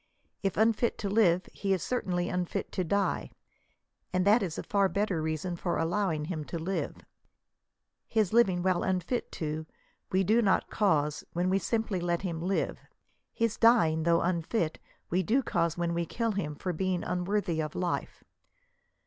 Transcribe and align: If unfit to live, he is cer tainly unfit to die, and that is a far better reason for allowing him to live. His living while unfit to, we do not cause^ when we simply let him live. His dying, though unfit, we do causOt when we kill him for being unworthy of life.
If 0.41 0.57
unfit 0.57 0.97
to 0.97 1.09
live, 1.09 1.47
he 1.53 1.73
is 1.73 1.83
cer 1.83 2.01
tainly 2.01 2.33
unfit 2.33 2.71
to 2.71 2.83
die, 2.83 3.29
and 4.11 4.25
that 4.25 4.41
is 4.41 4.57
a 4.57 4.63
far 4.63 4.89
better 4.89 5.21
reason 5.21 5.55
for 5.55 5.77
allowing 5.77 6.25
him 6.25 6.43
to 6.45 6.57
live. 6.57 7.01
His 8.07 8.33
living 8.33 8.63
while 8.63 8.81
unfit 8.81 9.31
to, 9.33 9.67
we 10.11 10.23
do 10.23 10.41
not 10.41 10.71
cause^ 10.71 11.23
when 11.33 11.51
we 11.51 11.59
simply 11.59 11.99
let 11.99 12.23
him 12.23 12.41
live. 12.41 12.79
His 13.31 13.57
dying, 13.57 14.01
though 14.01 14.21
unfit, 14.21 14.79
we 15.11 15.21
do 15.21 15.43
causOt 15.43 15.77
when 15.77 15.93
we 15.93 16.07
kill 16.07 16.31
him 16.31 16.55
for 16.55 16.73
being 16.73 17.03
unworthy 17.03 17.61
of 17.61 17.75
life. 17.75 18.23